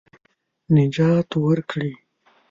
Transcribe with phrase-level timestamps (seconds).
[0.75, 1.93] نجات ورکړي.